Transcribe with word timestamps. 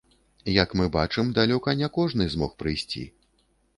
Як 0.53 0.69
мы 0.79 0.87
бачым, 0.95 1.29
далёка 1.39 1.77
не 1.81 1.91
кожны 1.99 2.29
змог 2.33 2.59
прыйсці. 2.63 3.05